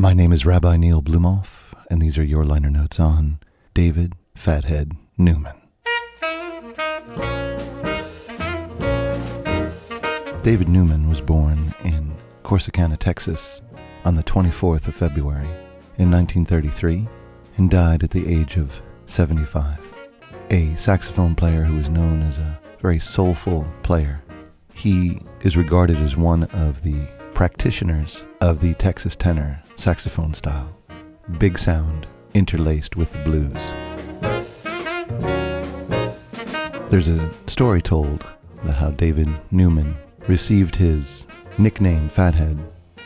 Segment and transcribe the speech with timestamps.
[0.00, 3.38] My name is Rabbi Neil Blumofe, and these are your liner notes on
[3.74, 5.52] David Fathead Newman.
[10.40, 13.60] David Newman was born in Corsicana, Texas
[14.06, 15.50] on the 24th of February
[15.98, 17.06] in 1933
[17.58, 19.78] and died at the age of 75.
[20.50, 24.22] A saxophone player who was known as a very soulful player.
[24.72, 30.76] He is regarded as one of the practitioners of the Texas tenor saxophone style.
[31.38, 33.56] Big sound interlaced with the blues.
[36.90, 38.26] There's a story told
[38.64, 39.96] that how David Newman
[40.28, 41.24] received his
[41.56, 42.58] nickname Fathead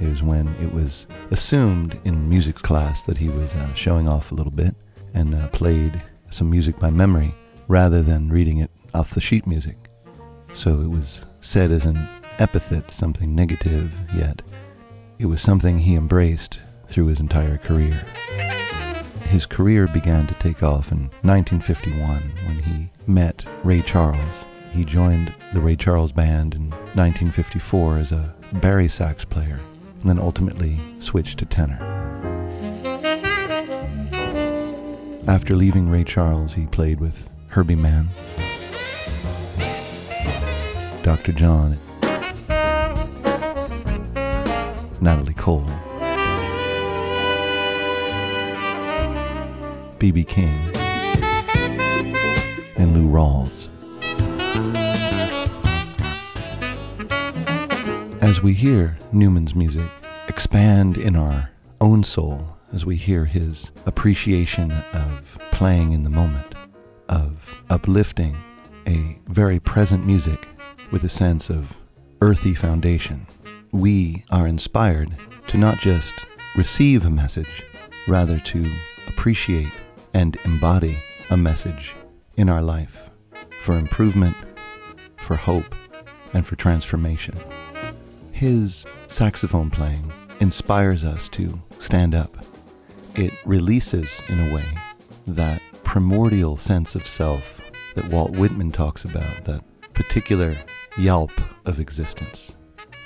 [0.00, 4.34] is when it was assumed in music class that he was uh, showing off a
[4.34, 4.74] little bit
[5.12, 6.00] and uh, played
[6.30, 7.34] some music by memory
[7.68, 9.76] rather than reading it off the sheet music.
[10.54, 14.40] So it was said as an epithet, something negative, yet
[15.22, 16.58] it was something he embraced
[16.88, 18.04] through his entire career.
[19.28, 24.18] His career began to take off in 1951 when he met Ray Charles.
[24.72, 29.60] He joined the Ray Charles Band in 1954 as a bari sax player,
[30.00, 31.78] and then ultimately switched to tenor.
[35.28, 38.08] After leaving Ray Charles, he played with Herbie Mann,
[41.04, 41.30] Dr.
[41.30, 41.76] John,
[45.02, 45.66] Natalie Cole,
[49.98, 50.22] B.B.
[50.22, 50.56] King,
[52.76, 53.66] and Lou Rawls.
[58.22, 59.90] As we hear Newman's music
[60.28, 61.50] expand in our
[61.80, 66.54] own soul, as we hear his appreciation of playing in the moment,
[67.08, 68.36] of uplifting
[68.86, 70.46] a very present music
[70.92, 71.76] with a sense of
[72.20, 73.26] earthy foundation,
[73.72, 75.10] we are inspired
[75.48, 76.12] to not just
[76.56, 77.62] receive a message,
[78.06, 78.70] rather to
[79.08, 79.72] appreciate
[80.12, 80.98] and embody
[81.30, 81.94] a message
[82.36, 83.10] in our life
[83.62, 84.36] for improvement,
[85.16, 85.74] for hope,
[86.34, 87.34] and for transformation.
[88.32, 92.44] His saxophone playing inspires us to stand up.
[93.14, 94.66] It releases, in a way,
[95.26, 97.60] that primordial sense of self
[97.94, 99.62] that Walt Whitman talks about, that
[99.94, 100.56] particular
[100.98, 101.32] yelp
[101.64, 102.52] of existence.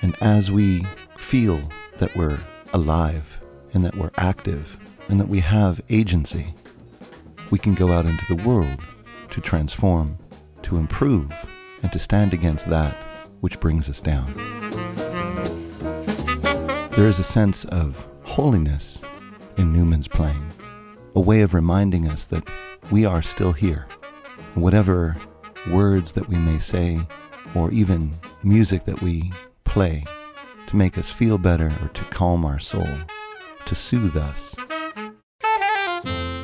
[0.02, 0.84] And as we
[1.16, 1.60] feel
[1.98, 2.38] that we're
[2.72, 3.38] alive
[3.72, 6.54] and that we're active and that we have agency,
[7.50, 8.80] we can go out into the world
[9.30, 10.18] to transform,
[10.62, 11.32] to improve,
[11.82, 12.94] and to stand against that
[13.40, 14.32] which brings us down.
[16.92, 18.98] There is a sense of holiness
[19.56, 20.50] in Newman's playing,
[21.14, 22.48] a way of reminding us that
[22.90, 23.86] we are still here.
[24.54, 25.16] Whatever
[25.70, 27.00] words that we may say,
[27.54, 29.30] or even music that we
[29.76, 30.02] play
[30.66, 32.88] to make us feel better or to calm our soul,
[33.66, 34.56] to soothe us,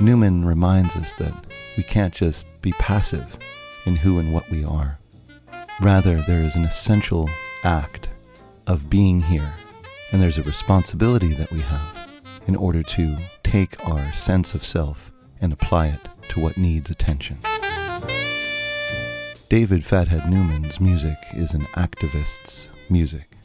[0.02, 1.32] Newman reminds us that
[1.78, 3.38] we can't just be passive
[3.86, 4.98] in who and what we are.
[5.80, 7.30] Rather, there is an essential
[7.64, 8.10] act
[8.66, 9.54] of being here,
[10.12, 12.10] and there's a responsibility that we have
[12.46, 15.10] in order to take our sense of self
[15.40, 17.38] and apply it to what needs attention.
[19.48, 23.36] David Fathead Newman's music is an activist's music.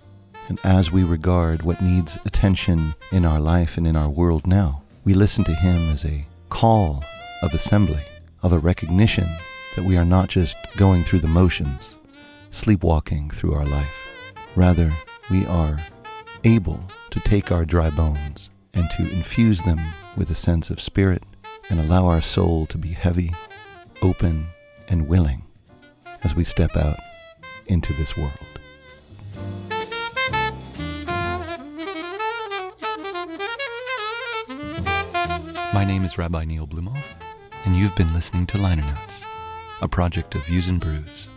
[0.50, 4.84] And as we regard what needs attention in our life and in our world now,
[5.04, 7.04] we listen to him as a call
[7.42, 8.04] of assembly,
[8.44, 9.30] of a recognition
[9.76, 11.96] that we are not just going through the motions,
[12.52, 14.24] sleepwalking through our life.
[14.56, 14.94] Rather,
[15.30, 15.80] we are
[16.44, 16.80] able
[17.12, 19.80] to take our dry bones and to infuse them
[20.16, 21.24] with a sense of spirit
[21.70, 23.34] and allow our soul to be heavy,
[24.02, 24.48] open,
[24.88, 25.44] and willing
[26.24, 26.98] as we step out
[27.68, 28.57] into this world.
[35.78, 37.22] My name is Rabbi Neil Blumofe,
[37.64, 39.24] and you've been listening to Liner Notes,
[39.80, 41.30] a project of Views and Brews,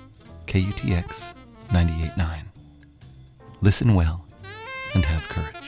[0.46, 1.34] KUTX
[1.68, 2.44] 98.9.
[3.60, 4.24] Listen well
[4.94, 5.59] and have courage.